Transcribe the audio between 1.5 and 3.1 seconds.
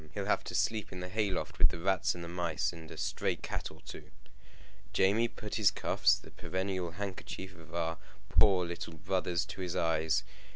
with the rats and mice, and a